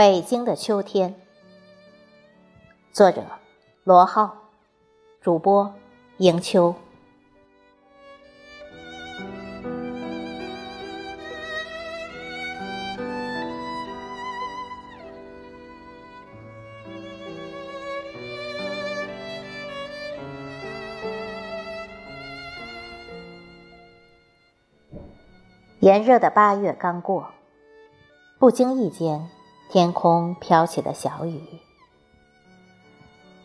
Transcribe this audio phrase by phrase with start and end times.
[0.00, 1.14] 北京的秋天，
[2.90, 3.22] 作者
[3.84, 4.34] 罗浩，
[5.20, 5.74] 主播
[6.16, 6.74] 迎秋。
[25.80, 27.28] 炎热的八月刚过，
[28.38, 29.28] 不经意间。
[29.72, 31.40] 天空飘起了小雨，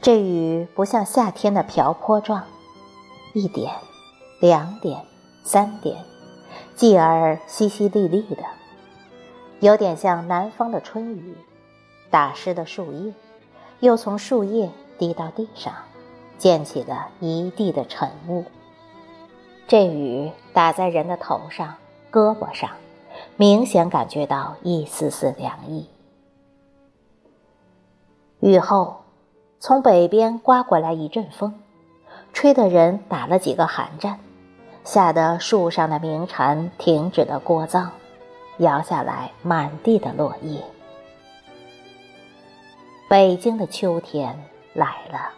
[0.00, 2.44] 这雨不像夏天的瓢泼状，
[3.34, 3.72] 一点、
[4.40, 5.04] 两点、
[5.42, 6.04] 三点，
[6.76, 8.44] 继而淅淅沥沥的，
[9.58, 11.36] 有点像南方的春雨，
[12.08, 13.12] 打湿的树叶，
[13.80, 15.74] 又从树叶滴到地上，
[16.38, 18.44] 溅起了一地的晨雾。
[19.66, 21.74] 这雨打在人的头上、
[22.12, 22.70] 胳膊上，
[23.34, 25.88] 明显感觉到一丝丝凉意。
[28.42, 29.04] 雨后，
[29.60, 31.54] 从北边刮过来一阵风，
[32.32, 34.18] 吹得人打了几个寒战，
[34.82, 37.86] 吓得树上的鸣蝉停止了聒噪，
[38.58, 40.60] 摇下来满地的落叶。
[43.08, 44.36] 北京的秋天
[44.74, 45.34] 来了。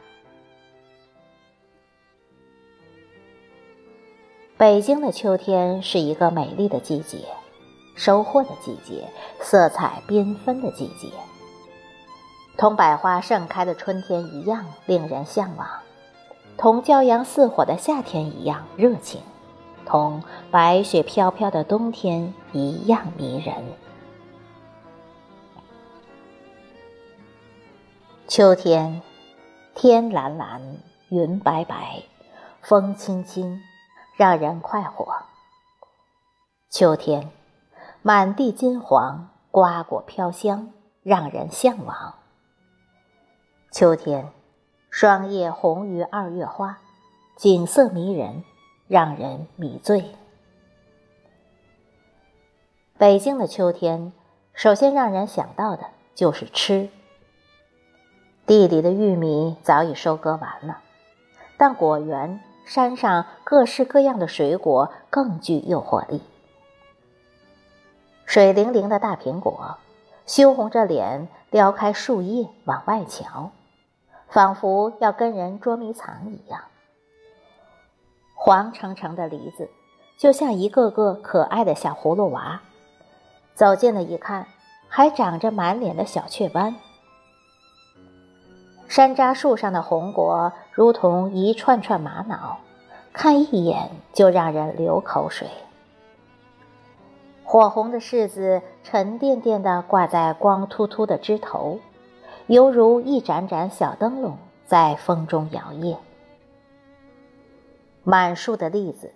[4.56, 7.18] 北京的秋天是一个美丽的季节，
[7.96, 9.06] 收获的季节，
[9.42, 11.10] 色彩缤纷的季节。
[12.56, 15.68] 同百花盛开的春天一样令人向往，
[16.56, 19.20] 同骄阳似火的夏天一样热情，
[19.84, 23.54] 同白雪飘飘的冬天一样迷人。
[28.28, 29.02] 秋天，
[29.74, 30.60] 天蓝蓝，
[31.08, 32.04] 云白白，
[32.62, 33.60] 风轻轻，
[34.16, 35.22] 让人快活。
[36.70, 37.30] 秋天，
[38.00, 40.72] 满地金黄，瓜果飘香，
[41.02, 42.14] 让人向往。
[43.74, 44.30] 秋天，
[44.88, 46.78] 霜叶红于二月花，
[47.34, 48.44] 景色迷人，
[48.86, 50.14] 让人迷醉。
[52.96, 54.12] 北京的秋天，
[54.52, 56.88] 首先让人想到的就是吃。
[58.46, 60.78] 地里的玉米早已收割完了，
[61.56, 66.22] 但果园山上各式各样的水果更具诱惑力。
[68.24, 69.78] 水灵灵的大苹果，
[70.26, 73.50] 羞红着脸撩开树叶往外瞧。
[74.34, 76.62] 仿佛要跟人捉迷藏一样，
[78.34, 79.70] 黄澄澄的梨子
[80.18, 82.60] 就像一个个可爱的小葫芦娃，
[83.54, 84.48] 走近了一看，
[84.88, 86.74] 还长着满脸的小雀斑。
[88.88, 92.58] 山楂树上的红果如同一串串玛瑙，
[93.12, 95.46] 看一眼就让人流口水。
[97.44, 101.78] 火红的柿子沉甸甸地挂在光秃秃的枝头。
[102.46, 105.96] 犹如一盏盏小灯笼在风中摇曳。
[108.02, 109.12] 满树的栗子，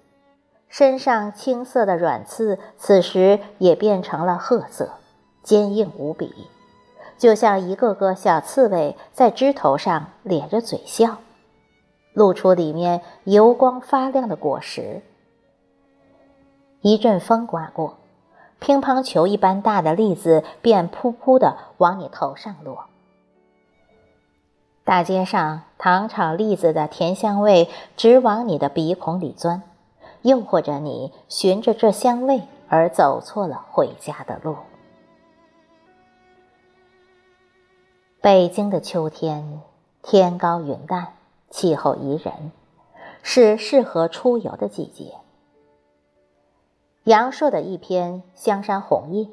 [0.69, 4.93] 身上青色的软刺，此时也变成了褐色，
[5.43, 6.33] 坚硬无比，
[7.19, 11.19] 就像一个个小刺猬在枝头上咧着嘴笑，
[12.15, 15.03] 露出里面油光发亮的果实。
[16.81, 17.99] 一阵风刮过，
[18.59, 22.87] 乒乓球一般大的栗子便噗噗的往你头上落。
[24.89, 29.63] 大街上，糖炒栗子的甜香味直往你的鼻孔里钻，
[30.23, 34.57] 诱惑着你循着这香味而走错了回家的路。
[38.23, 39.61] 北京的秋天，
[40.01, 41.09] 天高云淡，
[41.51, 42.51] 气候宜人，
[43.23, 45.17] 是适合出游的季节。
[47.05, 49.25] 杨朔的一篇《香山红叶》，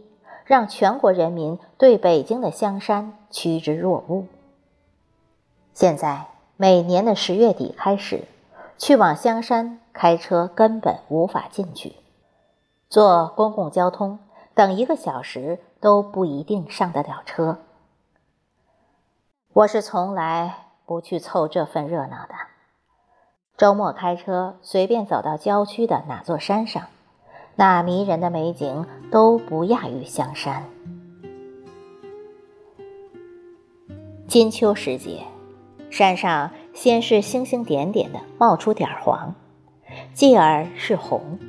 [0.44, 4.28] 让全国人民对北京的香山趋之若鹜。
[5.76, 8.24] 现在每年的十月底开始，
[8.78, 11.98] 去往香山开车根本无法进去，
[12.90, 14.20] 坐公共交通
[14.54, 17.58] 等一个小时都不一定上得了车。
[19.52, 22.36] 我是从来不去凑这份热闹的。
[23.58, 26.84] 周末开车随便走到郊区的哪座山上，
[27.56, 30.64] 那迷人的美景都不亚于香山。
[34.26, 35.35] 金秋时节。
[35.96, 39.34] 山上先是星星点点的冒出点黄，
[40.14, 41.40] 继而是红，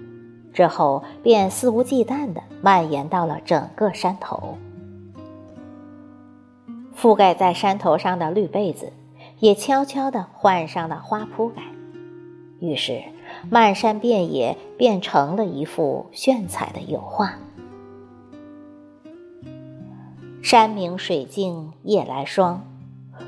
[0.52, 4.56] 之后便肆无忌惮的蔓延到了整个山头。
[6.96, 8.92] 覆盖在山头上的绿被子，
[9.40, 11.62] 也悄悄地换上了花铺盖，
[12.60, 13.02] 于是
[13.50, 17.34] 漫山遍野变成了一幅炫彩的油画。
[20.40, 22.62] 山明水净夜来霜，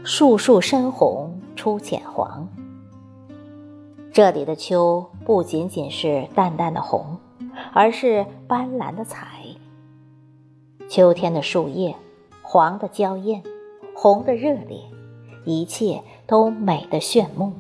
[0.04, 2.48] 树树深红出浅黄。
[4.12, 7.18] 这里的秋不仅仅是淡淡的红，
[7.72, 9.26] 而是斑斓的彩。
[10.88, 11.94] 秋天的树叶，
[12.42, 13.42] 黄的娇艳，
[13.94, 14.80] 红的热烈，
[15.44, 17.52] 一切都美得炫目。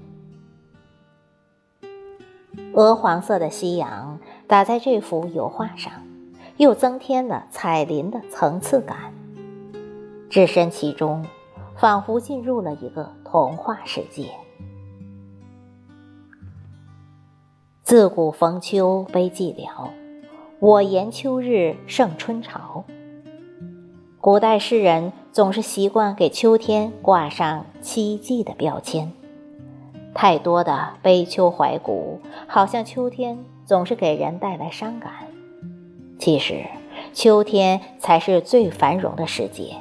[2.72, 5.92] 鹅黄色的夕阳打在这幅油画上，
[6.56, 9.12] 又增添了彩林的层次感。
[10.30, 11.24] 置身其中，
[11.78, 14.30] 仿佛进入了一个童话世界。
[17.84, 19.68] 自古逢秋悲寂寥，
[20.58, 22.84] 我言秋日胜春潮。
[24.20, 29.12] 古代诗人总是习惯给秋天挂上凄寂的标签，
[30.12, 35.12] 太多的悲秋怀古，好像秋天总是给人带来伤感。
[36.18, 36.64] 其实，
[37.12, 39.76] 秋天才是最繁荣的时节。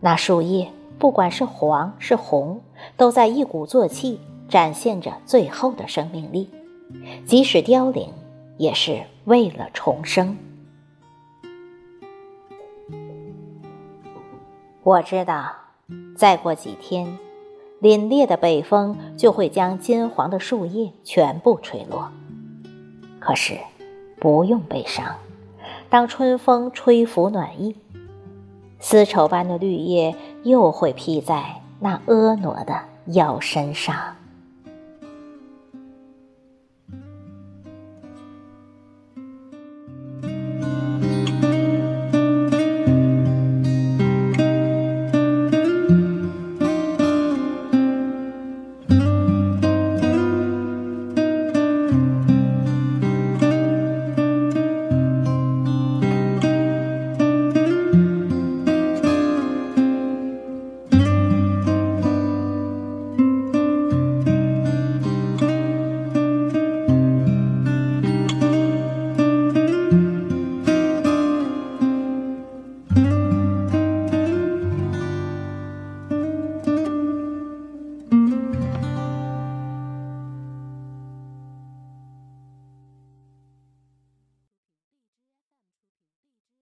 [0.00, 2.60] 那树叶，不管是黄是红，
[2.96, 6.48] 都在一鼓作气，展现着最后的生命力。
[7.26, 8.08] 即使凋零，
[8.56, 10.36] 也是为了重生。
[14.82, 15.52] 我知道，
[16.16, 17.18] 再过几天，
[17.82, 22.10] 凛冽的北风就会将金黄的树叶全部吹落。
[23.18, 23.58] 可是，
[24.20, 25.16] 不用悲伤，
[25.90, 27.76] 当春风吹拂暖意。
[28.78, 30.14] 丝绸般的绿叶
[30.46, 31.44] 又会披在
[31.80, 34.15] 那婀娜的腰身上。